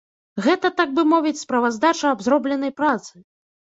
[0.45, 3.13] Гэта, так бы мовіць, справаздача аб зробленай працы!